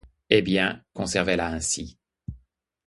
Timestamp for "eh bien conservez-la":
0.31-1.45